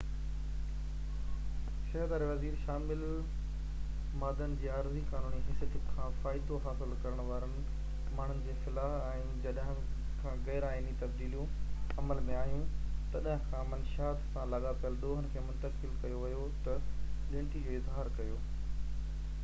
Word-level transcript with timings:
صحت 1.89 2.11
واري 2.13 2.27
وزير 2.29 2.53
شامل 2.63 3.01
مادن 4.21 4.55
جي 4.61 4.69
عارضي 4.75 5.01
قانوني 5.11 5.41
حيثيت 5.49 5.75
کان 5.89 6.15
فائدو 6.23 6.57
حاصل 6.63 6.95
ڪرڻ 7.03 7.21
وارن 7.27 7.53
ماڻهن 7.59 8.41
جي 8.47 8.55
فلاح 8.63 8.95
۽ 9.11 9.29
جڏهن 9.45 9.85
کان 10.23 10.41
غير 10.49 10.67
آئيني 10.71 10.95
تبديليون 11.03 11.53
عمل 12.05 12.23
۾ 12.33 12.35
آهيون 12.39 12.65
تڏهن 13.17 13.45
کان 13.53 13.71
منشيات 13.75 14.25
سان 14.33 14.51
لاڳاپليل 14.55 14.99
ڏوهن 15.07 15.31
کي 15.37 15.47
منتقل 15.53 15.95
ڪيو 16.05 16.25
ويو 16.25 16.43
تي 16.69 16.79
ڳڻتي 16.91 17.65
جو 17.69 17.79
اظهار 17.81 18.13
ڪيو 18.21 18.43